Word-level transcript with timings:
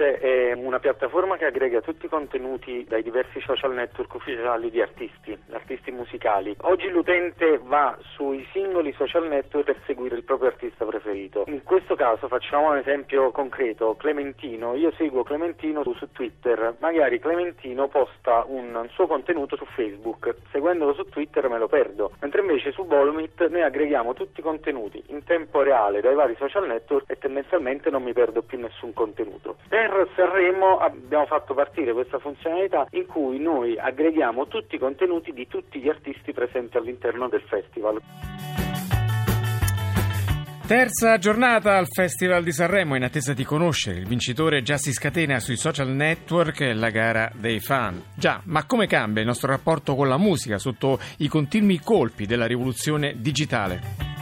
Volumit 0.00 0.18
è 0.18 0.52
una 0.52 0.78
piattaforma 0.78 1.36
che 1.36 1.44
aggrega 1.44 1.82
tutti 1.82 2.06
i 2.06 2.08
contenuti 2.08 2.84
dai 2.88 3.02
diversi 3.02 3.40
social 3.40 3.74
network 3.74 4.14
ufficiali 4.14 4.70
di 4.70 4.80
artisti, 4.80 5.38
artisti 5.50 5.90
musicali. 5.90 6.56
Oggi 6.62 6.88
l'utente 6.88 7.60
va 7.62 7.96
sui 8.14 8.46
singoli 8.52 8.92
social 8.94 9.28
network 9.28 9.66
per 9.66 9.76
seguire 9.84 10.16
il 10.16 10.24
proprio 10.24 10.48
artista 10.48 10.84
preferito. 10.86 11.44
In 11.48 11.62
questo 11.62 11.94
caso 11.94 12.28
facciamo 12.28 12.70
un 12.70 12.78
esempio 12.78 13.30
concreto, 13.30 13.94
Clementino, 13.96 14.74
io 14.74 14.90
seguo 14.92 15.22
Clementino 15.22 15.82
su 15.94 16.10
Twitter, 16.12 16.76
magari 16.78 17.18
Clementino 17.18 17.88
posta 17.88 18.44
un 18.46 18.86
suo 18.92 19.06
contenuto 19.06 19.56
su 19.56 19.66
Facebook, 19.66 20.34
seguendolo 20.50 20.94
su 20.94 21.04
Twitter 21.04 21.48
me 21.48 21.58
lo 21.58 21.68
perdo, 21.68 22.12
mentre 22.20 22.40
invece 22.40 22.72
su 22.72 22.86
Volumit 22.86 23.46
noi 23.48 23.62
aggreghiamo 23.62 24.14
tutti 24.14 24.40
i 24.40 24.42
contenuti 24.42 25.02
in 25.08 25.24
tempo 25.24 25.62
reale 25.62 26.00
dai 26.00 26.14
vari 26.14 26.36
social 26.38 26.66
network 26.66 27.10
e 27.10 27.18
tendenzialmente 27.18 27.90
non 27.90 28.02
mi 28.02 28.12
perdo 28.12 28.42
più 28.42 28.58
nessun 28.58 28.92
contenuto 28.92 29.50
assoluto. 29.50 29.56
Per 29.90 30.08
Sanremo 30.14 30.78
abbiamo 30.78 31.26
fatto 31.26 31.52
partire 31.52 31.92
questa 31.92 32.20
funzionalità 32.20 32.86
in 32.90 33.06
cui 33.06 33.40
noi 33.40 33.76
aggreghiamo 33.76 34.46
tutti 34.46 34.76
i 34.76 34.78
contenuti 34.78 35.32
di 35.32 35.48
tutti 35.48 35.80
gli 35.80 35.88
artisti 35.88 36.32
presenti 36.32 36.76
all'interno 36.76 37.28
del 37.28 37.42
festival. 37.42 38.00
Terza 40.64 41.18
giornata 41.18 41.76
al 41.76 41.88
Festival 41.88 42.44
di 42.44 42.52
Sanremo 42.52 42.94
in 42.94 43.02
attesa 43.02 43.32
di 43.32 43.42
conoscere 43.42 43.98
il 43.98 44.06
vincitore 44.06 44.62
già 44.62 44.76
si 44.76 44.92
scatena 44.92 45.40
sui 45.40 45.56
social 45.56 45.88
network 45.88 46.60
la 46.72 46.90
gara 46.90 47.28
dei 47.34 47.58
fan. 47.58 48.00
Già, 48.14 48.40
ma 48.44 48.64
come 48.66 48.86
cambia 48.86 49.22
il 49.22 49.26
nostro 49.26 49.50
rapporto 49.50 49.96
con 49.96 50.06
la 50.06 50.18
musica 50.18 50.58
sotto 50.58 51.00
i 51.18 51.26
continui 51.26 51.80
colpi 51.80 52.26
della 52.26 52.46
rivoluzione 52.46 53.14
digitale? 53.16 54.19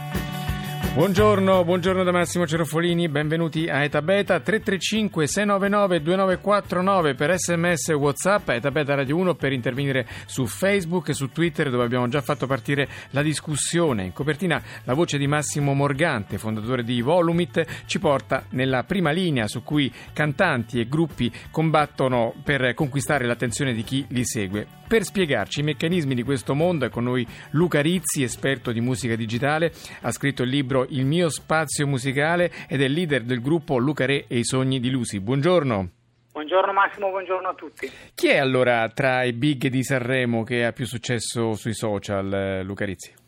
Buongiorno, 0.91 1.63
buongiorno 1.63 2.03
da 2.03 2.11
Massimo 2.11 2.47
Cerofolini, 2.47 3.07
benvenuti 3.07 3.69
a 3.69 3.83
Eta 3.83 4.01
Beta 4.01 4.39
335 4.39 5.27
699 5.27 6.01
2949 6.01 7.13
per 7.13 7.37
sms 7.37 7.89
e 7.89 7.93
whatsapp, 7.93 8.49
Eta 8.49 8.71
Beta 8.71 8.95
Radio 8.95 9.15
1 9.17 9.35
per 9.35 9.53
intervenire 9.53 10.07
su 10.25 10.47
Facebook 10.47 11.09
e 11.09 11.13
su 11.13 11.31
Twitter 11.31 11.69
dove 11.69 11.85
abbiamo 11.85 12.07
già 12.07 12.21
fatto 12.21 12.47
partire 12.47 12.89
la 13.11 13.21
discussione. 13.21 14.03
In 14.03 14.13
copertina 14.13 14.61
la 14.83 14.95
voce 14.95 15.19
di 15.19 15.27
Massimo 15.27 15.73
Morgante, 15.73 16.39
fondatore 16.39 16.83
di 16.83 17.01
Volumit, 17.01 17.63
ci 17.85 17.99
porta 17.99 18.45
nella 18.49 18.83
prima 18.83 19.11
linea 19.11 19.47
su 19.47 19.63
cui 19.63 19.93
cantanti 20.11 20.79
e 20.79 20.87
gruppi 20.87 21.31
combattono 21.51 22.33
per 22.43 22.73
conquistare 22.73 23.25
l'attenzione 23.25 23.73
di 23.73 23.83
chi 23.83 24.05
li 24.09 24.25
segue. 24.25 24.78
Per 24.89 25.03
spiegarci 25.03 25.59
i 25.59 25.63
meccanismi 25.63 26.15
di 26.15 26.23
questo 26.23 26.55
mondo 26.55 26.87
è 26.87 26.89
con 26.89 27.03
noi 27.03 27.23
Luca 27.51 27.79
Rizzi, 27.79 28.23
esperto 28.23 28.71
di 28.71 28.81
musica 28.81 29.15
digitale, 29.15 29.71
ha 30.01 30.11
scritto 30.11 30.41
il 30.41 30.49
libro 30.49 30.87
Il 30.89 31.05
mio 31.05 31.29
spazio 31.29 31.85
musicale 31.85 32.51
ed 32.67 32.81
è 32.81 32.87
leader 32.87 33.21
del 33.21 33.39
gruppo 33.39 33.77
Luca 33.77 34.07
Re 34.07 34.25
e 34.27 34.39
i 34.39 34.43
sogni 34.43 34.79
di 34.79 34.89
Lucy. 34.89 35.19
Buongiorno. 35.19 35.89
Buongiorno 36.31 36.73
Massimo, 36.73 37.11
buongiorno 37.11 37.49
a 37.49 37.53
tutti. 37.53 37.87
Chi 38.15 38.29
è 38.29 38.37
allora 38.37 38.89
tra 38.89 39.23
i 39.23 39.33
big 39.33 39.67
di 39.67 39.83
Sanremo 39.83 40.41
che 40.41 40.65
ha 40.65 40.71
più 40.71 40.87
successo 40.87 41.53
sui 41.53 41.75
social, 41.75 42.33
eh, 42.33 42.63
Luca 42.63 42.85
Rizzi? 42.85 43.18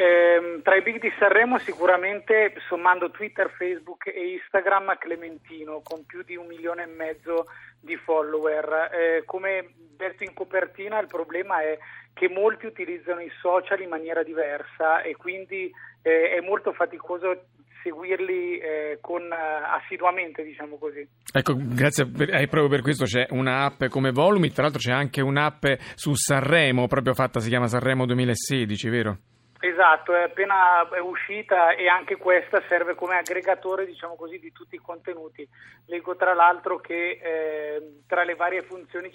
Eh, 0.00 0.62
tra 0.62 0.76
i 0.76 0.80
big 0.82 0.98
di 0.98 1.12
Sanremo 1.18 1.58
sicuramente 1.58 2.54
sommando 2.68 3.10
Twitter, 3.10 3.50
Facebook 3.50 4.06
e 4.06 4.32
Instagram 4.32 4.96
Clementino 4.96 5.82
con 5.84 6.06
più 6.06 6.22
di 6.22 6.36
un 6.36 6.46
milione 6.46 6.84
e 6.84 6.86
mezzo 6.86 7.44
di 7.78 7.96
follower. 7.96 8.88
Eh, 8.94 9.24
come 9.26 9.74
detto 9.98 10.24
in 10.24 10.32
copertina 10.32 10.98
il 11.00 11.06
problema 11.06 11.60
è 11.60 11.76
che 12.14 12.30
molti 12.30 12.64
utilizzano 12.64 13.20
i 13.20 13.30
social 13.42 13.82
in 13.82 13.90
maniera 13.90 14.22
diversa 14.22 15.02
e 15.02 15.16
quindi 15.16 15.70
eh, 16.00 16.30
è 16.30 16.40
molto 16.40 16.72
faticoso 16.72 17.48
seguirli 17.82 18.58
eh, 18.58 18.98
con, 19.02 19.20
uh, 19.20 19.76
assiduamente, 19.82 20.42
diciamo 20.42 20.78
così. 20.78 21.06
Ecco, 21.30 21.54
grazie, 21.56 22.06
per, 22.06 22.34
eh, 22.34 22.46
proprio 22.46 22.68
per 22.68 22.80
questo 22.80 23.04
c'è 23.04 23.26
un'app 23.28 23.84
come 23.88 24.12
Volumi, 24.12 24.50
tra 24.50 24.62
l'altro 24.62 24.80
c'è 24.80 24.92
anche 24.92 25.20
un'app 25.20 25.66
su 25.94 26.14
Sanremo, 26.14 26.86
proprio 26.86 27.12
fatta, 27.12 27.40
si 27.40 27.50
chiama 27.50 27.66
Sanremo 27.66 28.06
2016, 28.06 28.88
vero? 28.88 29.18
Esatto, 29.62 30.14
è 30.14 30.22
appena 30.22 30.88
uscita 31.02 31.74
e 31.74 31.86
anche 31.86 32.16
questa 32.16 32.62
serve 32.66 32.94
come 32.94 33.18
aggregatore 33.18 33.84
diciamo 33.84 34.16
così, 34.16 34.38
di 34.38 34.52
tutti 34.52 34.76
i 34.76 34.78
contenuti. 34.78 35.46
Leggo 35.84 36.16
tra 36.16 36.32
l'altro 36.32 36.78
che 36.80 37.20
eh, 37.22 38.00
tra 38.06 38.24
le 38.24 38.34
varie 38.36 38.62
funzioni 38.62 39.10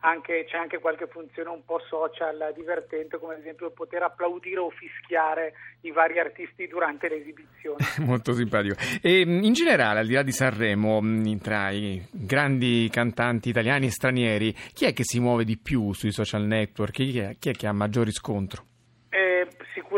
anche, 0.00 0.44
c'è 0.48 0.56
anche 0.56 0.78
qualche 0.78 1.08
funzione 1.08 1.48
un 1.50 1.64
po' 1.64 1.80
social 1.80 2.52
divertente, 2.54 3.18
come 3.18 3.34
ad 3.34 3.40
esempio 3.40 3.72
poter 3.72 4.02
applaudire 4.02 4.60
o 4.60 4.70
fischiare 4.70 5.54
i 5.80 5.90
vari 5.90 6.20
artisti 6.20 6.68
durante 6.68 7.08
le 7.08 7.16
esibizioni. 7.16 7.78
Molto 8.06 8.34
simpatico. 8.34 8.76
E 9.02 9.22
in 9.22 9.52
generale, 9.52 9.98
al 9.98 10.06
di 10.06 10.14
là 10.14 10.22
di 10.22 10.32
Sanremo, 10.32 11.00
tra 11.42 11.70
i 11.70 12.06
grandi 12.12 12.88
cantanti 12.88 13.48
italiani 13.48 13.86
e 13.86 13.90
stranieri, 13.90 14.52
chi 14.72 14.84
è 14.84 14.92
che 14.92 15.02
si 15.02 15.18
muove 15.18 15.44
di 15.44 15.58
più 15.58 15.92
sui 15.92 16.12
social 16.12 16.42
network? 16.42 16.92
Chi 16.92 17.18
è, 17.18 17.36
chi 17.36 17.48
è 17.48 17.52
che 17.52 17.66
ha 17.66 17.72
maggior 17.72 18.04
riscontro? 18.04 18.64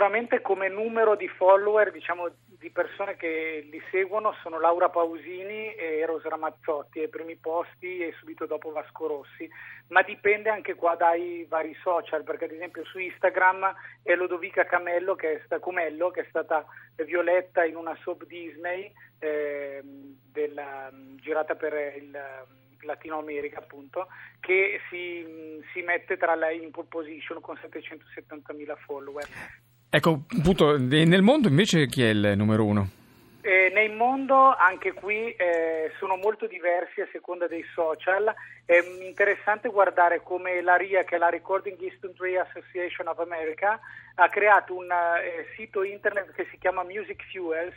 Sicuramente 0.09 0.41
come 0.41 0.69
numero 0.69 1.17
di 1.17 1.29
follower, 1.29 1.93
diciamo 1.93 2.31
di 2.59 2.71
persone 2.71 3.17
che 3.17 3.69
li 3.71 3.81
seguono 3.91 4.33
sono 4.43 4.59
Laura 4.59 4.89
Pausini 4.89 5.75
e 5.75 5.99
Eros 5.99 6.23
Ramazzotti 6.23 7.01
ai 7.01 7.09
primi 7.09 7.37
posti 7.37 7.99
e 7.99 8.15
subito 8.19 8.47
dopo 8.47 8.73
Vasco 8.73 9.07
Rossi, 9.07 9.47
ma 9.89 10.01
dipende 10.01 10.49
anche 10.49 10.75
qua 10.77 10.95
dai 10.95 11.45
vari 11.47 11.77
social, 11.83 12.25
perché 12.25 12.47
ad 12.47 12.53
esempio 12.53 12.87
su 12.87 12.99
Instagram 12.99 13.75
è 14.03 14.15
Lodovica 14.15 14.65
Camello 14.65 15.15
che 15.15 15.35
è, 15.35 15.43
sta, 15.45 15.59
Comello, 15.59 16.11
che 16.11 16.23
è 16.23 16.27
stata 16.31 16.65
Violetta 16.97 17.65
in 17.65 17.77
una 17.77 17.95
soap 18.03 18.25
Disney 18.25 18.91
eh, 19.19 19.83
della, 19.85 20.91
girata 21.17 21.55
per 21.55 21.75
il 21.99 22.19
Latino 22.81 23.19
America 23.19 23.59
appunto, 23.59 24.09
che 24.41 24.81
si, 24.89 25.63
si 25.75 25.83
mette 25.83 26.17
tra 26.17 26.35
la 26.35 26.51
in 26.51 26.71
pole 26.71 26.87
position 26.89 27.43
con 27.43 27.57
770.000 27.57 28.77
follower. 28.79 29.27
Ecco, 29.91 30.25
appunto, 30.39 30.77
nel 30.77 31.23
mondo 31.23 31.49
invece 31.49 31.87
chi 31.87 32.03
è 32.03 32.09
il 32.09 32.35
numero 32.37 32.65
uno? 32.65 32.89
Eh, 33.41 33.71
nel 33.73 33.93
mondo 33.93 34.55
anche 34.55 34.93
qui 34.93 35.31
eh, 35.33 35.91
sono 35.99 36.17
molto 36.17 36.47
diversi 36.47 37.01
a 37.01 37.09
seconda 37.11 37.47
dei 37.47 37.65
social. 37.75 38.35
È 38.67 38.77
interessante 39.01 39.71
guardare 39.71 40.21
come 40.23 40.61
la 40.61 40.77
RIA, 40.77 41.05
che 41.05 41.15
è 41.17 41.19
la 41.19 41.31
Recording 41.31 41.81
History 41.81 42.37
Association 42.37 43.09
of 43.09 43.19
America, 43.21 43.81
ha 44.21 44.29
creato 44.29 44.75
un 44.75 44.91
eh, 44.91 45.47
sito 45.55 45.85
internet 45.85 46.33
che 46.33 46.47
si 46.51 46.59
chiama 46.59 46.83
Music 46.83 47.23
Fuels, 47.31 47.77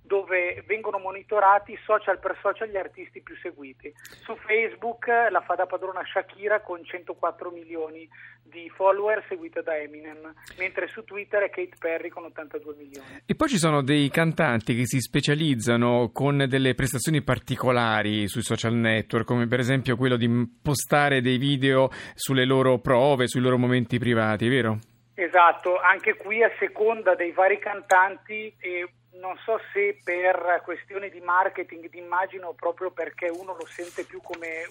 dove 0.00 0.62
vengono 0.66 0.98
monitorati 0.98 1.78
social 1.84 2.18
per 2.18 2.38
social 2.40 2.68
gli 2.68 2.78
artisti 2.78 3.20
più 3.20 3.36
seguiti. 3.36 3.92
Su 4.22 4.34
Facebook 4.36 5.06
la 5.30 5.42
fa 5.42 5.54
da 5.54 5.66
padrona 5.66 6.00
Shakira 6.02 6.62
con 6.62 6.82
104 6.82 7.50
milioni 7.50 8.08
di 8.42 8.70
follower 8.74 9.22
seguita 9.28 9.60
da 9.60 9.76
Eminem, 9.76 10.32
mentre 10.56 10.88
su 10.88 11.04
Twitter 11.04 11.42
è 11.42 11.50
Kate 11.50 11.76
Perry 11.78 12.08
con 12.08 12.24
82 12.24 12.74
milioni. 12.74 13.22
E 13.26 13.34
poi 13.34 13.48
ci 13.48 13.58
sono 13.58 13.82
dei 13.82 14.08
cantanti 14.08 14.74
che 14.74 14.86
si 14.86 14.98
specializzano 14.98 16.10
con 16.10 16.46
delle 16.48 16.74
prestazioni 16.74 17.20
particolari 17.22 18.28
sui 18.28 18.42
social 18.42 18.74
network, 18.74 19.26
come 19.26 19.46
per 19.46 19.60
esempio 19.60 19.96
quello 19.96 20.16
di 20.16 20.28
postare 20.62 21.20
dei 21.20 21.36
video 21.36 21.90
sulle 22.14 22.46
loro 22.46 22.78
prove, 22.78 23.28
sui 23.28 23.42
loro 23.42 23.58
momenti 23.58 23.98
privati, 23.98 24.48
vero? 24.48 24.78
Esatto, 25.22 25.78
anche 25.78 26.16
qui 26.16 26.42
a 26.42 26.50
seconda 26.58 27.14
dei 27.14 27.30
vari 27.30 27.60
cantanti 27.60 28.52
e 28.58 28.88
non 29.20 29.38
so 29.44 29.60
se 29.72 30.00
per 30.02 30.62
questioni 30.64 31.10
di 31.10 31.20
marketing, 31.20 31.88
di 31.90 32.00
o 32.48 32.54
proprio 32.54 32.90
perché 32.90 33.28
uno 33.28 33.54
lo 33.56 33.64
sente 33.66 34.02
più 34.02 34.20
come 34.20 34.66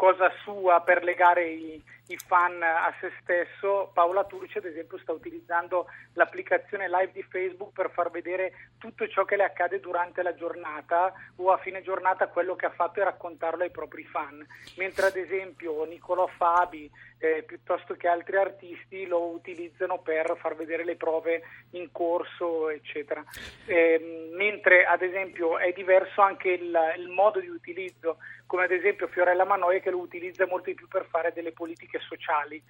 cosa 0.00 0.32
sua 0.44 0.80
per 0.80 1.04
legare 1.04 1.46
i, 1.46 1.82
i, 2.06 2.16
fan 2.16 2.62
a 2.62 2.90
se 3.00 3.12
stesso, 3.20 3.90
Paola 3.92 4.24
Turci 4.24 4.56
ad 4.56 4.64
esempio 4.64 4.96
sta 4.96 5.12
utilizzando 5.12 5.88
l'applicazione 6.14 6.88
live 6.88 7.12
di 7.12 7.22
Facebook 7.22 7.72
per 7.74 7.90
far 7.90 8.10
vedere 8.10 8.70
tutto 8.78 9.06
ciò 9.08 9.26
che 9.26 9.36
le 9.36 9.44
accade 9.44 9.78
durante 9.78 10.22
la 10.22 10.34
giornata 10.34 11.12
o 11.36 11.52
a 11.52 11.58
fine 11.58 11.82
giornata 11.82 12.28
quello 12.28 12.56
che 12.56 12.64
ha 12.64 12.70
fatto 12.70 13.00
e 13.00 13.04
raccontarlo 13.04 13.62
ai 13.62 13.70
propri 13.70 14.04
fan, 14.04 14.42
mentre 14.76 15.06
ad 15.06 15.16
esempio 15.16 15.84
Niccolò 15.84 16.26
Fabi 16.26 16.90
eh, 17.18 17.42
piuttosto 17.42 17.94
che 17.94 18.08
altri 18.08 18.38
artisti 18.38 19.06
lo 19.06 19.26
utilizzano 19.26 19.98
per 19.98 20.34
far 20.40 20.56
vedere 20.56 20.84
le 20.84 20.96
prove 20.96 21.42
in 21.72 21.92
corso 21.92 22.70
eccetera. 22.70 23.22
Eh, 23.66 24.30
mentre 24.34 24.86
ad 24.86 25.02
esempio 25.02 25.58
è 25.58 25.72
diverso 25.72 26.22
anche 26.22 26.48
il, 26.48 26.74
il 26.96 27.08
modo 27.08 27.38
di 27.38 27.48
utilizzo 27.48 28.16
come 28.50 28.64
ad 28.64 28.72
esempio 28.72 29.06
Fiorella 29.06 29.44
Manoia 29.44 29.78
che 29.78 29.92
lo 29.92 29.98
utilizza 29.98 30.44
molto 30.44 30.70
di 30.70 30.74
più 30.74 30.88
per 30.88 31.06
fare 31.08 31.30
delle 31.32 31.52
politiche 31.52 32.00
sociali. 32.00 32.60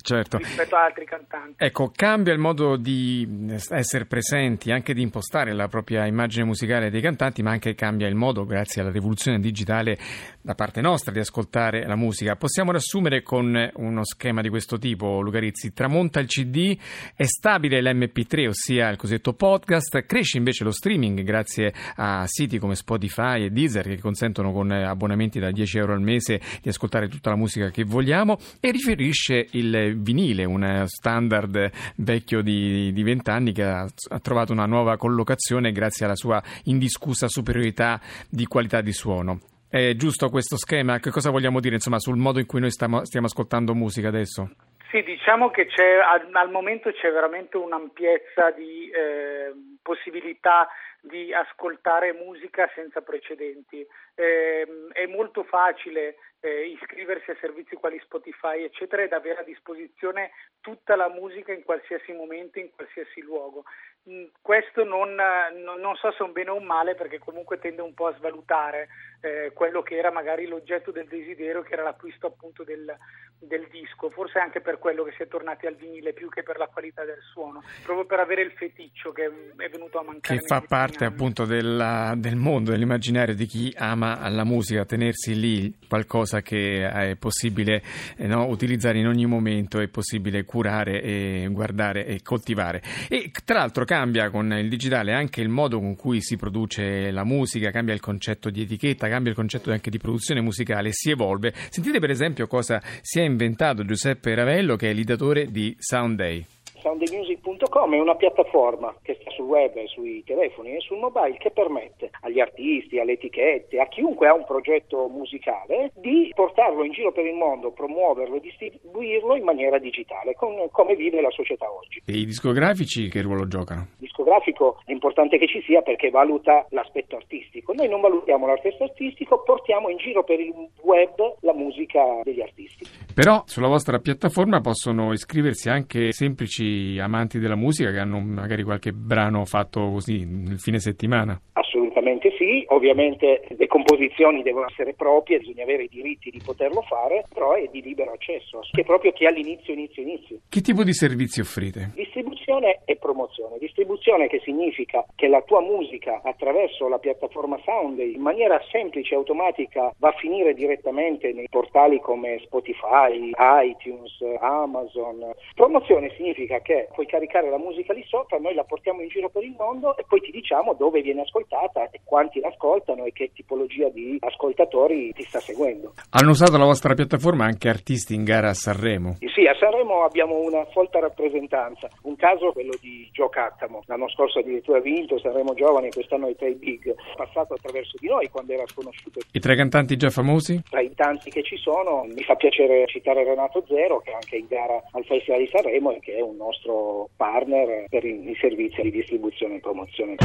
Certo. 0.00 0.38
rispetto 0.38 0.76
a 0.76 0.84
altri 0.84 1.04
cantanti. 1.04 1.54
Ecco, 1.56 1.92
cambia 1.94 2.32
il 2.32 2.38
modo 2.38 2.76
di 2.76 3.56
essere 3.70 4.06
presenti, 4.06 4.70
anche 4.70 4.94
di 4.94 5.02
impostare 5.02 5.52
la 5.52 5.68
propria 5.68 6.06
immagine 6.06 6.44
musicale 6.44 6.90
dei 6.90 7.00
cantanti, 7.00 7.42
ma 7.42 7.50
anche 7.50 7.74
cambia 7.74 8.06
il 8.06 8.14
modo, 8.14 8.44
grazie 8.44 8.80
alla 8.80 8.90
rivoluzione 8.90 9.40
digitale 9.40 9.98
da 10.40 10.54
parte 10.54 10.80
nostra, 10.80 11.12
di 11.12 11.18
ascoltare 11.18 11.86
la 11.86 11.96
musica. 11.96 12.36
Possiamo 12.36 12.70
riassumere 12.70 13.22
con 13.22 13.70
uno 13.74 14.04
schema 14.04 14.40
di 14.40 14.48
questo 14.48 14.78
tipo, 14.78 15.20
Lucarizzi. 15.20 15.72
Tramonta 15.72 16.20
il 16.20 16.26
CD, 16.26 16.76
è 17.14 17.24
stabile 17.24 17.80
l'MP3, 17.80 18.48
ossia 18.48 18.88
il 18.88 18.96
cosiddetto 18.96 19.34
podcast, 19.34 20.04
cresce 20.06 20.38
invece 20.38 20.64
lo 20.64 20.70
streaming 20.70 21.22
grazie 21.22 21.72
a 21.96 22.24
siti 22.26 22.58
come 22.58 22.74
Spotify 22.74 23.44
e 23.44 23.50
Deezer 23.50 23.86
che 23.86 23.98
consentono 23.98 24.52
con 24.52 24.70
abbonamenti 24.70 25.38
da 25.38 25.50
10 25.50 25.78
euro 25.78 25.92
al 25.92 26.00
mese 26.00 26.40
di 26.62 26.68
ascoltare 26.68 27.08
tutta 27.08 27.30
la 27.30 27.36
musica 27.36 27.70
che 27.70 27.84
vogliamo 27.84 28.38
e 28.60 28.70
riferisce 28.70 29.46
il 29.50 29.87
vinile, 29.94 30.44
un 30.44 30.84
standard 30.86 31.70
vecchio 31.96 32.42
di, 32.42 32.92
di 32.92 33.02
20 33.02 33.30
anni 33.30 33.52
che 33.52 33.64
ha, 33.64 33.82
ha, 33.82 34.20
trovato 34.20 34.52
una 34.52 34.66
nuova 34.66 34.96
collocazione 34.96 35.72
grazie 35.72 36.04
alla 36.04 36.16
sua 36.16 36.42
indiscussa 36.64 37.28
superiorità 37.28 38.00
di 38.30 38.46
qualità 38.46 38.80
di 38.80 38.92
suono. 38.92 39.40
È 39.70 39.92
giusto 39.94 40.30
questo 40.30 40.56
schema? 40.56 40.98
Che 40.98 41.10
cosa 41.10 41.30
vogliamo 41.30 41.60
dire 41.60 41.74
insomma, 41.74 41.98
sul 41.98 42.16
modo 42.16 42.38
in 42.38 42.46
cui 42.46 42.60
noi 42.60 42.70
stiamo, 42.70 43.04
stiamo 43.04 43.26
ascoltando 43.26 43.74
musica 43.74 44.08
adesso? 44.08 44.50
Sì, 44.90 45.02
diciamo 45.02 45.50
che 45.50 45.68
al, 45.76 46.30
al, 46.32 46.50
momento 46.50 46.90
c'è 46.90 47.10
veramente 47.12 47.58
un'ampiezza 47.58 48.50
di 48.52 48.88
eh, 48.88 49.52
possibilità 49.82 50.66
di 51.00 51.32
ascoltare 51.32 52.12
musica 52.12 52.70
senza 52.74 53.00
precedenti. 53.02 53.86
Eh, 54.14 54.66
è 54.92 55.06
molto 55.06 55.44
facile 55.44 56.16
eh, 56.40 56.66
iscriversi 56.68 57.30
a 57.30 57.36
servizi 57.40 57.76
quali 57.76 57.98
Spotify, 58.00 58.62
eccetera, 58.62 59.02
ed 59.02 59.12
avere 59.12 59.40
a 59.40 59.44
disposizione 59.44 60.30
tutta 60.60 60.96
la 60.96 61.08
musica 61.08 61.52
in 61.52 61.64
qualsiasi 61.64 62.12
momento, 62.12 62.58
in 62.58 62.70
qualsiasi 62.74 63.20
luogo. 63.20 63.64
Mm, 64.08 64.26
questo 64.40 64.84
non, 64.84 65.14
non, 65.14 65.80
non, 65.80 65.96
so 65.96 66.10
se 66.12 66.18
è 66.18 66.22
un 66.22 66.32
bene 66.32 66.50
o 66.50 66.56
un 66.56 66.64
male 66.64 66.94
perché 66.94 67.18
comunque 67.18 67.58
tende 67.58 67.82
un 67.82 67.94
po' 67.94 68.06
a 68.06 68.14
svalutare 68.14 68.88
eh, 69.20 69.50
quello 69.52 69.82
che 69.82 69.96
era 69.96 70.12
magari 70.12 70.46
l'oggetto 70.46 70.92
del 70.92 71.06
desiderio, 71.08 71.62
che 71.62 71.72
era 71.72 71.82
l'acquisto 71.82 72.28
appunto 72.28 72.62
del, 72.62 72.94
del, 73.38 73.66
disco, 73.70 74.10
forse 74.10 74.38
anche 74.38 74.60
per 74.60 74.78
quello 74.78 75.02
che 75.02 75.12
si 75.16 75.22
è 75.22 75.28
tornati 75.28 75.66
al 75.66 75.74
vinile 75.74 76.12
più 76.12 76.28
che 76.28 76.42
per 76.42 76.56
la 76.56 76.66
qualità 76.66 77.04
del 77.04 77.18
suono, 77.32 77.62
proprio 77.82 78.06
per 78.06 78.20
avere 78.20 78.42
il 78.42 78.52
feticcio 78.52 79.10
che 79.12 79.24
è 79.56 79.68
venuto 79.68 79.98
a 79.98 80.04
mancare. 80.04 80.38
Che 80.38 80.46
fa 80.46 80.60
parte 80.60 81.04
anni. 81.04 81.14
appunto 81.14 81.44
della, 81.44 82.14
del 82.16 82.36
mondo, 82.36 82.70
dell'immaginario 82.70 83.34
di 83.34 83.46
chi 83.46 83.74
ama 83.76 84.28
la 84.28 84.44
musica, 84.44 84.84
tenersi 84.84 85.38
lì 85.38 85.74
qualcosa 85.88 86.40
che 86.40 86.88
è 86.88 87.16
possibile 87.16 87.82
eh, 88.16 88.26
no, 88.28 88.46
utilizzare 88.46 88.98
in 88.98 89.08
ogni 89.08 89.26
momento, 89.26 89.80
è 89.80 89.88
possibile 89.88 90.44
curare 90.44 91.02
e 91.02 91.48
guardare 91.50 92.06
e 92.06 92.22
coltivare. 92.22 92.82
E 93.08 93.32
tra 93.44 93.58
l'altro 93.58 93.84
cambia 93.84 94.30
con 94.30 94.52
il 94.52 94.68
digitale 94.68 95.12
anche 95.12 95.40
il 95.40 95.48
modo 95.48 95.80
con 95.80 95.96
cui 95.96 96.20
si 96.20 96.36
produce 96.36 97.10
la 97.10 97.24
musica, 97.24 97.72
cambia 97.72 97.94
il 97.94 98.00
concetto 98.00 98.50
di 98.50 98.62
etichetta, 98.62 99.07
cambia 99.08 99.30
il 99.30 99.36
concetto 99.36 99.70
anche 99.70 99.90
di 99.90 99.98
produzione 99.98 100.40
musicale, 100.40 100.90
si 100.92 101.10
evolve. 101.10 101.52
Sentite 101.54 101.98
per 101.98 102.10
esempio 102.10 102.46
cosa 102.46 102.80
si 103.00 103.20
è 103.20 103.22
inventato 103.22 103.84
Giuseppe 103.84 104.34
Ravello 104.34 104.76
che 104.76 104.90
è 104.90 104.92
l'ideatore 104.92 105.46
di 105.50 105.74
Sound 105.78 106.16
Day 106.16 106.46
soundmusic.com 106.80 107.94
è 107.94 108.00
una 108.00 108.16
piattaforma 108.16 108.94
che 109.02 109.18
sta 109.20 109.30
sul 109.30 109.46
web, 109.46 109.84
sui 109.86 110.22
telefoni 110.24 110.76
e 110.76 110.80
sul 110.80 110.98
mobile 110.98 111.36
che 111.38 111.50
permette 111.50 112.10
agli 112.20 112.40
artisti, 112.40 112.98
alle 112.98 113.12
etichette, 113.12 113.80
a 113.80 113.88
chiunque 113.88 114.28
ha 114.28 114.34
un 114.34 114.44
progetto 114.44 115.08
musicale 115.08 115.92
di 115.96 116.30
portarlo 116.34 116.84
in 116.84 116.92
giro 116.92 117.12
per 117.12 117.26
il 117.26 117.34
mondo, 117.34 117.72
promuoverlo 117.72 118.36
e 118.36 118.40
distribuirlo 118.40 119.36
in 119.36 119.44
maniera 119.44 119.78
digitale, 119.78 120.34
con, 120.34 120.68
come 120.70 120.94
vive 120.94 121.20
la 121.20 121.30
società 121.30 121.70
oggi. 121.70 122.02
E 122.04 122.12
i 122.12 122.24
discografici 122.24 123.08
che 123.08 123.22
ruolo 123.22 123.46
giocano? 123.46 123.88
Il 124.28 124.34
discografico 124.34 124.82
è 124.84 124.92
importante 124.92 125.38
che 125.38 125.46
ci 125.46 125.62
sia 125.62 125.80
perché 125.80 126.10
valuta 126.10 126.66
l'aspetto 126.70 127.16
artistico. 127.16 127.72
Noi 127.72 127.88
non 127.88 128.02
valutiamo 128.02 128.46
l'aspetto 128.46 128.84
artistico, 128.84 129.42
portiamo 129.42 129.88
in 129.88 129.96
giro 129.96 130.22
per 130.22 130.38
il 130.38 130.52
web 130.82 131.36
la 131.40 131.54
musica 131.54 132.20
degli 132.24 132.42
artisti. 132.42 133.07
Però 133.18 133.42
sulla 133.46 133.66
vostra 133.66 133.98
piattaforma 133.98 134.60
possono 134.60 135.12
iscriversi 135.12 135.68
anche 135.68 136.12
semplici 136.12 137.00
amanti 137.00 137.40
della 137.40 137.56
musica 137.56 137.90
che 137.90 137.98
hanno 137.98 138.20
magari 138.20 138.62
qualche 138.62 138.92
brano 138.92 139.44
fatto 139.44 139.90
così 139.90 140.24
nel 140.24 140.60
fine 140.60 140.78
settimana. 140.78 141.36
Assolutamente 141.54 142.30
sì, 142.38 142.64
ovviamente 142.68 143.42
le 143.48 143.66
composizioni 143.66 144.42
devono 144.42 144.66
essere 144.66 144.94
proprie, 144.94 145.38
bisogna 145.38 145.64
avere 145.64 145.82
i 145.82 145.88
diritti 145.88 146.30
di 146.30 146.40
poterlo 146.44 146.82
fare, 146.82 147.24
però 147.34 147.54
è 147.54 147.68
di 147.72 147.82
libero 147.82 148.12
accesso, 148.12 148.60
che 148.70 148.82
è 148.82 148.84
proprio 148.84 149.10
chi 149.10 149.26
all'inizio, 149.26 149.72
inizio, 149.72 150.02
inizio. 150.02 150.38
Che 150.48 150.60
tipo 150.60 150.84
di 150.84 150.92
servizi 150.92 151.40
offrite? 151.40 151.90
Distribuzione 151.96 152.82
e 152.84 152.96
promozione. 152.96 153.58
Distribuzione 153.58 154.28
che 154.28 154.40
significa 154.44 155.04
che 155.16 155.26
la 155.26 155.42
tua 155.42 155.60
musica 155.60 156.20
attraverso 156.22 156.86
la 156.88 156.98
piattaforma 156.98 157.58
Sound 157.64 157.98
in 157.98 158.20
maniera 158.20 158.60
semplice 158.70 159.14
e 159.14 159.16
automatica 159.16 159.92
va 159.98 160.08
a 160.08 160.18
finire 160.18 160.54
direttamente 160.54 161.32
nei 161.32 161.48
portali 161.50 161.98
come 162.00 162.38
Spotify, 162.44 163.07
iTunes, 163.14 164.12
Amazon. 164.40 165.32
Promozione 165.54 166.12
significa 166.16 166.60
che 166.60 166.88
puoi 166.92 167.06
caricare 167.06 167.50
la 167.50 167.58
musica 167.58 167.92
lì 167.92 168.04
sopra, 168.06 168.38
noi 168.38 168.54
la 168.54 168.64
portiamo 168.64 169.02
in 169.02 169.08
giro 169.08 169.28
per 169.28 169.44
il 169.44 169.54
mondo 169.58 169.96
e 169.96 170.04
poi 170.06 170.20
ti 170.20 170.30
diciamo 170.30 170.74
dove 170.74 171.00
viene 171.00 171.22
ascoltata 171.22 171.88
e 171.90 172.00
quanti 172.04 172.40
l'ascoltano 172.40 173.04
e 173.04 173.12
che 173.12 173.30
tipologia 173.34 173.88
di 173.88 174.16
ascoltatori 174.20 175.12
ti 175.12 175.22
sta 175.22 175.40
seguendo. 175.40 175.94
Hanno 176.10 176.30
usato 176.30 176.56
la 176.56 176.64
vostra 176.64 176.94
piattaforma 176.94 177.44
anche 177.44 177.68
artisti 177.68 178.14
in 178.14 178.24
gara 178.24 178.50
a 178.50 178.54
Sanremo? 178.54 179.16
Sì, 179.34 179.46
a 179.46 179.54
Sanremo 179.58 180.04
abbiamo 180.04 180.38
una 180.40 180.64
folta 180.66 180.98
rappresentanza. 180.98 181.88
Un 182.02 182.16
caso 182.16 182.50
è 182.50 182.52
quello 182.52 182.74
di 182.80 183.08
Gio 183.12 183.28
Cattamo, 183.28 183.82
l'anno 183.86 184.08
scorso 184.08 184.40
addirittura 184.40 184.78
ha 184.78 184.82
vinto 184.82 185.18
Sanremo 185.18 185.54
Giovani, 185.54 185.90
quest'anno 185.90 186.28
è 186.28 186.34
tra 186.36 186.48
i 186.48 186.54
big, 186.54 186.94
passato 187.16 187.54
attraverso 187.54 187.96
di 188.00 188.08
noi 188.08 188.28
quando 188.28 188.52
era 188.52 188.66
sconosciuto. 188.66 189.20
I 189.32 189.40
tre 189.40 189.56
cantanti 189.56 189.96
già 189.96 190.10
famosi? 190.10 190.62
Tra 190.68 190.80
i 190.80 190.92
tanti 190.94 191.30
che 191.30 191.42
ci 191.42 191.56
sono, 191.56 192.04
mi 192.04 192.22
fa 192.22 192.34
piacere 192.34 192.86
citare 192.98 193.24
Renato 193.24 193.64
Zero 193.66 194.00
che 194.00 194.10
è 194.10 194.14
anche 194.14 194.36
in 194.36 194.46
gara 194.48 194.82
al 194.92 195.04
Festival 195.04 195.40
di 195.40 195.48
Sanremo 195.50 195.92
e 195.92 196.00
che 196.00 196.16
è 196.16 196.20
un 196.20 196.36
nostro 196.36 197.08
partner 197.16 197.86
per 197.88 198.04
i, 198.04 198.36
servizi 198.40 198.82
di 198.82 198.90
distribuzione 198.90 199.56
e 199.56 199.60
promozione. 199.60 200.16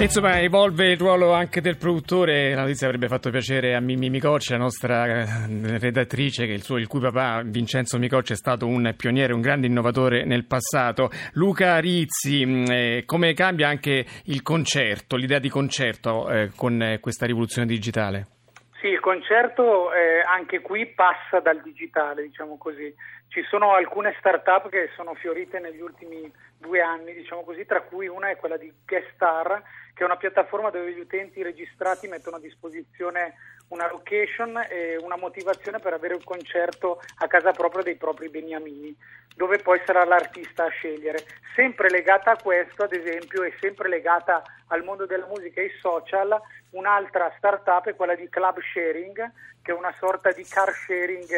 Insomma, 0.00 0.40
evolve 0.40 0.92
il 0.92 0.96
ruolo 0.96 1.32
anche 1.32 1.60
del 1.60 1.76
produttore. 1.76 2.54
La 2.54 2.60
notizia 2.60 2.86
avrebbe 2.86 3.08
fatto 3.08 3.30
piacere 3.30 3.74
a 3.74 3.80
Mimmi 3.80 4.10
Micocci, 4.10 4.52
la 4.52 4.58
nostra 4.58 5.06
eh, 5.06 5.78
redattrice, 5.78 6.44
il, 6.44 6.62
suo, 6.62 6.76
il, 6.76 6.86
cui 6.86 7.00
papà 7.00 7.42
Vincenzo 7.44 7.98
Micocci 7.98 8.32
è 8.32 8.36
stato 8.36 8.64
un 8.66 8.94
pioniere, 8.96 9.32
un 9.32 9.40
grande 9.40 9.66
innovatore 9.66 10.24
nel 10.24 10.46
passato. 10.46 11.10
Luca 11.32 11.80
Rizzi, 11.80 12.46
mm, 12.46 12.64
eh, 12.70 13.02
come 13.06 13.34
cambia 13.34 13.66
anche 13.68 14.06
il 14.26 14.42
concerto, 14.42 15.16
l'idea 15.16 15.40
di 15.40 15.48
concerto 15.48 16.30
eh, 16.30 16.50
con 16.54 16.80
eh, 16.80 17.00
questa 17.00 17.26
rivoluzione 17.26 17.66
digitale? 17.66 18.37
Sì, 18.80 18.86
il 18.86 19.00
concerto 19.00 19.92
eh, 19.92 20.20
anche 20.20 20.60
qui 20.60 20.86
passa 20.86 21.40
dal 21.40 21.60
digitale, 21.62 22.22
diciamo 22.22 22.56
così. 22.58 22.94
Ci 23.26 23.42
sono 23.50 23.74
alcune 23.74 24.14
start-up 24.20 24.68
che 24.68 24.90
sono 24.94 25.14
fiorite 25.14 25.58
negli 25.58 25.80
ultimi 25.80 26.32
due 26.56 26.80
anni, 26.80 27.12
diciamo 27.12 27.42
così, 27.42 27.66
tra 27.66 27.80
cui 27.82 28.06
una 28.06 28.30
è 28.30 28.36
quella 28.36 28.56
di 28.56 28.72
Guestar, 28.86 29.62
che 29.94 30.02
è 30.02 30.06
una 30.06 30.16
piattaforma 30.16 30.70
dove 30.70 30.92
gli 30.92 31.00
utenti 31.00 31.42
registrati 31.42 32.06
mettono 32.06 32.36
a 32.36 32.40
disposizione 32.40 33.34
una 33.68 33.88
location 33.90 34.64
e 34.68 34.96
una 34.96 35.16
motivazione 35.16 35.80
per 35.80 35.92
avere 35.92 36.14
un 36.14 36.22
concerto 36.22 37.00
a 37.16 37.26
casa 37.26 37.50
propria 37.50 37.82
dei 37.82 37.96
propri 37.96 38.28
beniamini, 38.30 38.96
dove 39.34 39.58
poi 39.58 39.80
sarà 39.84 40.04
l'artista 40.04 40.66
a 40.66 40.70
scegliere. 40.70 41.18
Sempre 41.54 41.90
legata 41.90 42.30
a 42.30 42.40
questo, 42.40 42.84
ad 42.84 42.92
esempio, 42.92 43.42
e 43.42 43.52
sempre 43.60 43.88
legata 43.88 44.42
al 44.68 44.84
mondo 44.84 45.04
della 45.04 45.26
musica 45.26 45.60
e 45.60 45.64
ai 45.64 45.72
social, 45.80 46.40
un'altra 46.70 47.32
startup 47.36 47.88
è 47.88 47.96
quella 47.96 48.14
di 48.14 48.28
Club 48.28 48.58
Sharing, 48.60 49.32
che 49.62 49.72
è 49.72 49.74
una 49.74 49.92
sorta 49.98 50.30
di 50.32 50.44
car 50.44 50.72
sharing 50.72 51.30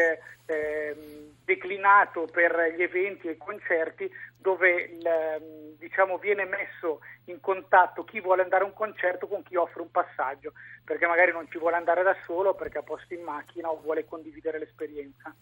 eh, 0.45 0.95
declinato 1.43 2.27
per 2.31 2.73
gli 2.75 2.81
eventi 2.81 3.27
e 3.27 3.31
i 3.31 3.37
concerti 3.37 4.09
dove 4.41 4.89
il, 4.89 5.05
ehm, 5.05 5.77
diciamo, 5.77 6.17
viene 6.17 6.45
messo 6.45 6.99
in 7.25 7.39
contatto 7.39 8.03
chi 8.03 8.19
vuole 8.19 8.41
andare 8.41 8.63
a 8.63 8.67
un 8.67 8.73
concerto 8.73 9.27
con 9.27 9.43
chi 9.43 9.55
offre 9.55 9.81
un 9.81 9.91
passaggio, 9.91 10.53
perché 10.83 11.05
magari 11.05 11.31
non 11.31 11.47
ci 11.49 11.59
vuole 11.59 11.75
andare 11.75 12.03
da 12.03 12.15
solo 12.25 12.55
perché 12.55 12.79
ha 12.79 12.83
posto 12.83 13.13
in 13.13 13.21
macchina 13.21 13.69
o 13.69 13.79
vuole 13.81 14.05
condividere 14.05 14.57
l'esperienza. 14.57 15.33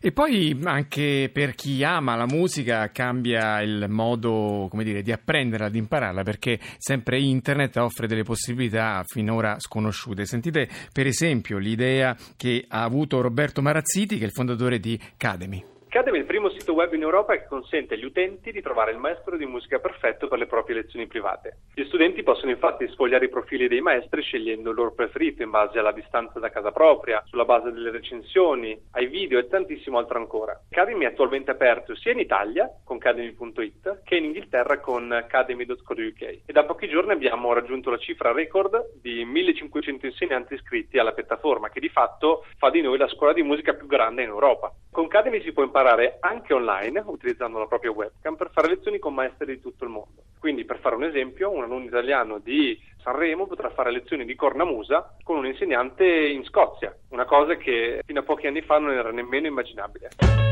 E 0.00 0.12
poi 0.12 0.58
anche 0.64 1.30
per 1.32 1.54
chi 1.54 1.82
ama 1.84 2.16
la 2.16 2.26
musica 2.26 2.90
cambia 2.90 3.60
il 3.60 3.86
modo 3.88 4.68
dire, 4.72 5.02
di 5.02 5.12
apprenderla, 5.12 5.68
di 5.68 5.78
impararla, 5.78 6.22
perché 6.22 6.58
sempre 6.78 7.20
internet 7.20 7.76
offre 7.76 8.08
delle 8.08 8.24
possibilità 8.24 9.02
finora 9.06 9.58
sconosciute. 9.58 10.26
Sentite 10.26 10.68
per 10.92 11.06
esempio 11.06 11.58
l'idea 11.58 12.16
che 12.36 12.64
ha 12.68 12.82
avuto 12.82 13.20
Roberto 13.20 13.62
Marazziti, 13.62 14.16
che 14.16 14.24
è 14.24 14.26
il 14.26 14.32
fondatore 14.32 14.80
di 14.80 15.00
Academy. 15.14 15.78
Cadem 15.90 16.14
è 16.14 16.18
il 16.18 16.24
primo 16.24 16.50
sito 16.50 16.72
web 16.72 16.92
in 16.92 17.02
Europa 17.02 17.36
che 17.36 17.46
consente 17.48 17.94
agli 17.94 18.04
utenti 18.04 18.52
di 18.52 18.62
trovare 18.62 18.92
il 18.92 18.98
maestro 18.98 19.36
di 19.36 19.44
musica 19.44 19.80
perfetto 19.80 20.28
per 20.28 20.38
le 20.38 20.46
proprie 20.46 20.76
lezioni 20.76 21.08
private. 21.08 21.62
Gli 21.74 21.82
studenti 21.86 22.22
possono 22.22 22.52
infatti 22.52 22.86
sfogliare 22.86 23.24
i 23.24 23.28
profili 23.28 23.66
dei 23.66 23.80
maestri 23.80 24.22
scegliendo 24.22 24.70
il 24.70 24.76
loro 24.76 24.92
preferito 24.92 25.42
in 25.42 25.50
base 25.50 25.80
alla 25.80 25.90
distanza 25.90 26.38
da 26.38 26.48
casa 26.48 26.70
propria, 26.70 27.20
sulla 27.26 27.44
base 27.44 27.72
delle 27.72 27.90
recensioni, 27.90 28.80
ai 28.92 29.08
video 29.08 29.40
e 29.40 29.48
tantissimo 29.48 29.98
altro 29.98 30.18
ancora. 30.18 30.56
Cademy 30.70 31.06
è 31.06 31.08
attualmente 31.08 31.50
aperto 31.50 31.96
sia 31.96 32.12
in 32.12 32.20
Italia 32.20 32.70
con 32.84 32.98
cademy.it 32.98 34.02
che 34.04 34.14
in 34.14 34.26
Inghilterra 34.26 34.78
con 34.78 35.10
academy.co.uk 35.10 36.22
e 36.22 36.52
da 36.52 36.66
pochi 36.66 36.88
giorni 36.88 37.10
abbiamo 37.10 37.52
raggiunto 37.52 37.90
la 37.90 37.98
cifra 37.98 38.30
record 38.30 38.92
di 39.02 39.24
1500 39.24 40.06
insegnanti 40.06 40.54
iscritti 40.54 41.00
alla 41.00 41.14
piattaforma 41.14 41.68
che 41.68 41.80
di 41.80 41.88
fatto 41.88 42.46
fa 42.58 42.70
di 42.70 42.80
noi 42.80 42.96
la 42.96 43.08
scuola 43.08 43.32
di 43.32 43.42
musica 43.42 43.74
più 43.74 43.88
grande 43.88 44.22
in 44.22 44.28
Europa. 44.28 44.72
Con 44.92 45.08
Cademy 45.08 45.42
si 45.42 45.52
può 45.52 45.64
imparare 45.64 45.78
imparare 45.80 46.18
anche 46.20 46.52
online, 46.52 47.02
utilizzando 47.06 47.58
la 47.58 47.66
propria 47.66 47.90
webcam, 47.90 48.36
per 48.36 48.50
fare 48.52 48.68
lezioni 48.68 48.98
con 48.98 49.14
maestri 49.14 49.46
di 49.46 49.60
tutto 49.60 49.84
il 49.84 49.90
mondo. 49.90 50.24
Quindi, 50.38 50.64
per 50.64 50.78
fare 50.78 50.94
un 50.94 51.04
esempio, 51.04 51.50
un 51.50 51.62
alunno 51.62 51.86
italiano 51.86 52.38
di 52.38 52.78
Sanremo 53.02 53.46
potrà 53.46 53.70
fare 53.70 53.90
lezioni 53.90 54.24
di 54.24 54.34
cornamusa 54.34 55.16
con 55.22 55.38
un 55.38 55.46
insegnante 55.46 56.04
in 56.04 56.44
Scozia, 56.44 56.94
una 57.08 57.24
cosa 57.24 57.56
che 57.56 58.02
fino 58.04 58.20
a 58.20 58.24
pochi 58.24 58.46
anni 58.46 58.60
fa 58.60 58.78
non 58.78 58.92
era 58.92 59.10
nemmeno 59.10 59.46
immaginabile. 59.46 60.49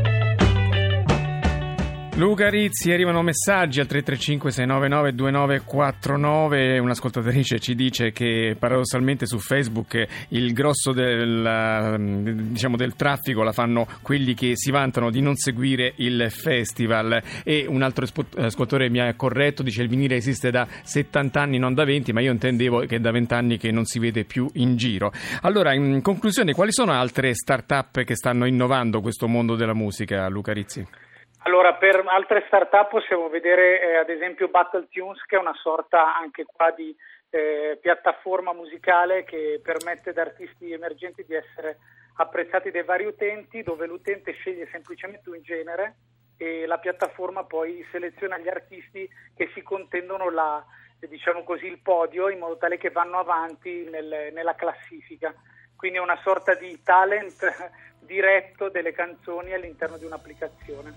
Luca 2.19 2.49
Rizzi, 2.49 2.91
arrivano 2.91 3.21
messaggi 3.21 3.79
al 3.79 3.87
335-699-2949. 3.89 6.79
Un'ascoltatrice 6.79 7.59
ci 7.59 7.75
dice 7.75 8.11
che 8.11 8.57
paradossalmente 8.59 9.25
su 9.25 9.39
Facebook 9.39 10.05
il 10.27 10.51
grosso 10.51 10.91
del, 10.91 11.95
diciamo, 12.51 12.75
del, 12.75 12.97
traffico 12.97 13.41
la 13.41 13.53
fanno 13.53 13.87
quelli 14.01 14.33
che 14.33 14.57
si 14.57 14.69
vantano 14.69 15.11
di 15.11 15.21
non 15.21 15.37
seguire 15.37 15.93
il 15.95 16.29
festival. 16.29 17.23
E 17.45 17.63
un 17.69 17.83
altro 17.83 18.03
ascoltatore 18.03 18.89
mi 18.89 18.99
ha 18.99 19.15
corretto, 19.15 19.63
dice 19.63 19.81
il 19.81 19.87
vinile 19.87 20.17
esiste 20.17 20.51
da 20.51 20.67
70 20.83 21.39
anni, 21.39 21.57
non 21.57 21.73
da 21.73 21.85
20, 21.85 22.11
ma 22.11 22.19
io 22.19 22.33
intendevo 22.33 22.79
che 22.79 22.97
è 22.97 22.99
da 22.99 23.11
20 23.11 23.33
anni 23.33 23.57
che 23.57 23.71
non 23.71 23.85
si 23.85 23.97
vede 23.97 24.25
più 24.25 24.45
in 24.55 24.75
giro. 24.75 25.13
Allora, 25.43 25.73
in 25.73 26.01
conclusione, 26.01 26.51
quali 26.51 26.73
sono 26.73 26.91
altre 26.91 27.33
start-up 27.33 28.03
che 28.03 28.17
stanno 28.17 28.45
innovando 28.45 28.99
questo 28.99 29.29
mondo 29.29 29.55
della 29.55 29.73
musica, 29.73 30.27
Luca 30.27 30.51
Rizzi? 30.51 30.85
Allora, 31.43 31.73
per 31.75 32.03
altre 32.05 32.43
start-up 32.47 32.89
possiamo 32.89 33.29
vedere 33.29 33.81
eh, 33.81 33.95
ad 33.95 34.09
esempio 34.09 34.49
BattleTunes, 34.49 35.23
che 35.25 35.37
è 35.37 35.39
una 35.39 35.55
sorta 35.55 36.17
anche 36.17 36.45
qua 36.45 36.71
di 36.71 36.93
eh, 37.29 37.77
piattaforma 37.81 38.51
musicale 38.53 39.23
che 39.23 39.59
permette 39.63 40.09
ad 40.09 40.17
artisti 40.17 40.71
emergenti 40.71 41.23
di 41.25 41.33
essere 41.33 41.77
apprezzati 42.15 42.71
dai 42.71 42.83
vari 42.83 43.05
utenti, 43.05 43.63
dove 43.63 43.85
l'utente 43.85 44.33
sceglie 44.33 44.67
semplicemente 44.69 45.29
un 45.29 45.41
genere 45.41 45.95
e 46.37 46.65
la 46.65 46.77
piattaforma 46.77 47.45
poi 47.45 47.85
seleziona 47.91 48.37
gli 48.37 48.49
artisti 48.49 49.09
che 49.35 49.49
si 49.53 49.61
contendono 49.61 50.29
la, 50.29 50.63
diciamo 50.99 51.43
così, 51.43 51.67
il 51.67 51.79
podio 51.79 52.29
in 52.29 52.39
modo 52.39 52.57
tale 52.57 52.77
che 52.77 52.89
vanno 52.89 53.17
avanti 53.17 53.87
nel, 53.89 54.31
nella 54.33 54.55
classifica. 54.55 55.33
Quindi 55.75 55.97
è 55.97 56.01
una 56.01 56.19
sorta 56.21 56.55
di 56.55 56.81
talent 56.83 57.39
diretto 58.09 58.69
delle 58.69 58.91
canzoni 58.91 59.53
all'interno 59.53 59.97
di 59.97 60.05
un'applicazione. 60.05 60.93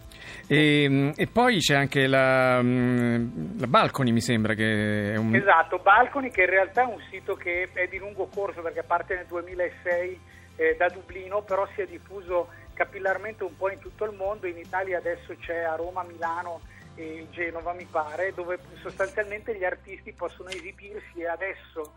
E, 0.47 1.12
e 1.14 1.26
poi 1.26 1.59
c'è 1.59 1.75
anche 1.75 2.07
la, 2.07 2.61
mm, 2.62 3.59
la, 3.59 3.66
Balcony, 3.66 4.12
mi 4.12 4.23
sembra 4.23 4.54
che 4.54 5.12
è 5.12 5.16
un... 5.16 5.35
Esatto, 5.35 5.78
Balcony 5.78 6.31
che 6.31 6.45
in 6.45 6.50
realtà 6.50 6.83
è 6.83 6.87
un 6.87 7.00
sito 7.11 7.35
che 7.35 7.69
è 7.75 7.87
di 7.87 7.99
lungo 7.99 8.28
corso 8.35 8.62
perché 8.62 8.83
parte 8.83 9.14
nel 9.14 9.26
2006 9.26 10.21
eh, 10.57 10.76
da 10.78 10.88
Dublino, 10.88 11.42
però 11.42 11.69
si 11.75 11.83
è 11.83 11.87
diffuso 11.87 12.49
capillarmente 12.73 13.45
un 13.45 13.54
po' 13.57 13.71
in 13.71 13.78
tutto 13.78 14.07
il 14.07 14.16
mondo. 14.16 14.47
In 14.47 14.57
Italia 14.57 14.97
adesso 14.97 15.37
c'è 15.38 15.61
a 15.64 15.76
Roma, 15.76 16.02
Milano 16.04 16.62
e 16.95 17.26
Genova, 17.31 17.75
mi 17.75 17.87
pare, 17.90 18.33
dove 18.35 18.59
sostanzialmente 18.81 19.54
gli 19.54 19.64
artisti 19.64 20.12
possono 20.12 20.49
esibirsi 20.49 21.21
e 21.21 21.26
adesso 21.26 21.92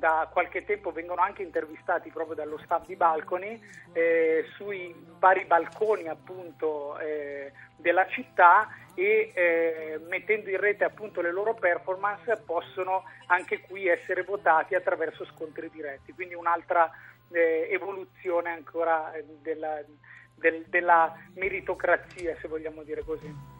da 0.00 0.28
qualche 0.32 0.64
tempo 0.64 0.90
vengono 0.90 1.20
anche 1.20 1.42
intervistati 1.42 2.10
proprio 2.10 2.34
dallo 2.34 2.58
staff 2.64 2.86
di 2.86 2.96
Balcony 2.96 3.60
eh, 3.92 4.46
sui 4.56 4.92
vari 5.18 5.44
balconi 5.44 6.08
appunto 6.08 6.98
eh, 6.98 7.52
della 7.76 8.06
città 8.08 8.68
e 8.94 9.30
eh, 9.34 10.00
mettendo 10.08 10.48
in 10.48 10.58
rete 10.58 10.84
appunto 10.84 11.20
le 11.20 11.30
loro 11.30 11.54
performance 11.54 12.42
possono 12.44 13.04
anche 13.26 13.60
qui 13.60 13.86
essere 13.86 14.22
votati 14.22 14.74
attraverso 14.74 15.26
scontri 15.26 15.70
diretti, 15.70 16.12
quindi 16.12 16.34
un'altra 16.34 16.90
eh, 17.30 17.68
evoluzione 17.70 18.50
ancora 18.50 19.12
eh, 19.12 19.24
della, 19.42 19.82
del, 20.34 20.64
della 20.68 21.14
meritocrazia 21.34 22.36
se 22.40 22.48
vogliamo 22.48 22.82
dire 22.82 23.04
così. 23.04 23.59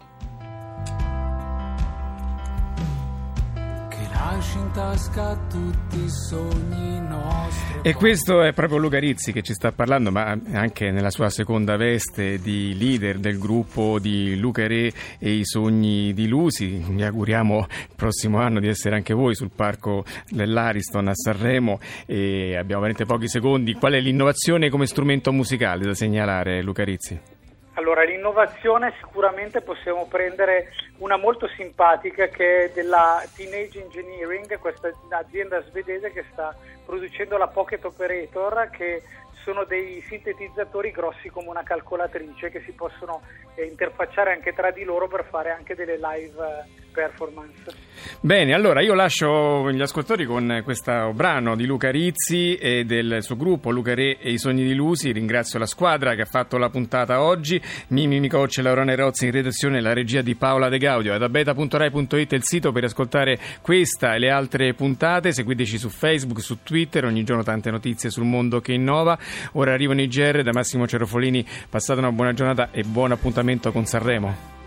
Lasci 4.20 4.58
in 4.58 4.70
tasca 4.72 5.34
tutti 5.48 6.02
i 6.02 6.08
sogni 6.10 7.00
nostri. 7.00 7.80
E 7.82 7.94
questo 7.94 8.42
è 8.42 8.52
proprio 8.52 8.78
Luca 8.78 8.98
Rizzi 8.98 9.32
che 9.32 9.40
ci 9.40 9.54
sta 9.54 9.72
parlando, 9.72 10.10
ma 10.10 10.38
anche 10.52 10.90
nella 10.90 11.10
sua 11.10 11.30
seconda 11.30 11.76
veste 11.76 12.38
di 12.38 12.76
leader 12.76 13.18
del 13.18 13.38
gruppo 13.38 13.98
di 13.98 14.38
Luca 14.38 14.66
Re 14.66 14.92
e 15.18 15.30
i 15.30 15.44
sogni 15.44 16.12
di 16.12 16.28
Lusi. 16.28 16.84
Mi 16.88 17.02
auguriamo 17.02 17.66
il 17.70 17.94
prossimo 17.96 18.38
anno 18.40 18.60
di 18.60 18.68
essere 18.68 18.96
anche 18.96 19.14
voi 19.14 19.34
sul 19.34 19.50
parco 19.54 20.04
dell'Ariston 20.28 21.08
a 21.08 21.14
Sanremo 21.14 21.80
e 22.04 22.56
abbiamo 22.56 22.82
veramente 22.82 23.06
pochi 23.06 23.28
secondi. 23.28 23.72
Qual 23.72 23.94
è 23.94 24.00
l'innovazione 24.00 24.68
come 24.68 24.86
strumento 24.86 25.32
musicale 25.32 25.84
da 25.84 25.94
segnalare, 25.94 26.62
Luca 26.62 26.84
Rizzi? 26.84 27.39
Allora, 27.80 28.02
l'innovazione 28.02 28.92
sicuramente 29.00 29.62
possiamo 29.62 30.06
prendere 30.06 30.68
una 30.98 31.16
molto 31.16 31.48
simpatica 31.56 32.28
che 32.28 32.64
è 32.64 32.72
della 32.74 33.26
Teenage 33.34 33.80
Engineering, 33.80 34.58
questa 34.58 34.92
azienda 35.08 35.62
svedese 35.62 36.12
che 36.12 36.26
sta 36.30 36.54
producendo 36.84 37.38
la 37.38 37.48
Pocket 37.48 37.82
Operator 37.82 38.68
che 38.68 39.02
sono 39.44 39.64
dei 39.64 40.02
sintetizzatori 40.08 40.90
grossi 40.90 41.28
come 41.28 41.48
una 41.48 41.62
calcolatrice 41.62 42.50
che 42.50 42.62
si 42.64 42.72
possono 42.72 43.22
eh, 43.54 43.64
interfacciare 43.64 44.32
anche 44.32 44.52
tra 44.52 44.70
di 44.70 44.84
loro 44.84 45.08
per 45.08 45.26
fare 45.28 45.50
anche 45.50 45.74
delle 45.74 45.96
live 45.96 46.36
eh, 46.36 46.88
performance. 46.90 47.88
Bene, 48.20 48.54
allora 48.54 48.82
io 48.82 48.94
lascio 48.94 49.70
gli 49.70 49.80
ascoltatori 49.80 50.24
con 50.24 50.60
questo 50.64 51.12
brano 51.14 51.54
di 51.56 51.64
Luca 51.64 51.90
Rizzi 51.90 52.56
e 52.56 52.84
del 52.84 53.22
suo 53.22 53.36
gruppo 53.36 53.70
Luca 53.70 53.94
Re 53.94 54.18
e 54.18 54.32
i 54.32 54.38
sogni 54.38 54.64
di 54.64 54.74
Lusi. 54.74 55.12
Ringrazio 55.12 55.58
la 55.58 55.66
squadra 55.66 56.14
che 56.14 56.22
ha 56.22 56.26
fatto 56.26 56.58
la 56.58 56.68
puntata 56.68 57.22
oggi. 57.22 57.60
Mimi 57.88 58.20
Micoc 58.20 58.58
e 58.58 58.62
Laurone 58.62 58.96
Rozzi 58.96 59.26
in 59.26 59.32
redazione, 59.32 59.80
la 59.80 59.92
regia 59.92 60.22
di 60.22 60.34
Paola 60.34 60.68
De 60.68 60.78
Gaudio. 60.78 61.16
Da 61.18 61.28
beta.rai.it 61.28 62.32
è 62.32 62.34
il 62.34 62.44
sito 62.44 62.72
per 62.72 62.84
ascoltare 62.84 63.38
questa 63.60 64.14
e 64.14 64.18
le 64.18 64.30
altre 64.30 64.74
puntate. 64.74 65.32
Seguiteci 65.32 65.78
su 65.78 65.88
Facebook, 65.88 66.40
su 66.40 66.62
Twitter, 66.62 67.04
ogni 67.04 67.24
giorno 67.24 67.42
tante 67.42 67.70
notizie 67.70 68.10
sul 68.10 68.24
mondo 68.24 68.60
che 68.60 68.72
innova. 68.72 69.18
Ora 69.52 69.72
arrivano 69.72 70.00
i 70.00 70.08
GR 70.08 70.42
da 70.42 70.52
Massimo 70.52 70.86
Cerofolini. 70.86 71.46
Passate 71.68 72.00
una 72.00 72.12
buona 72.12 72.32
giornata 72.32 72.70
e 72.70 72.82
buon 72.82 73.12
appuntamento 73.12 73.72
con 73.72 73.86
Sanremo. 73.86 74.58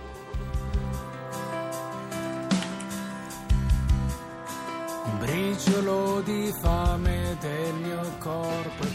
briciolo 5.63 6.21
di 6.21 6.53
fame 6.61 7.37
del 7.39 7.73
mio 7.81 8.01
corpo 8.19 8.92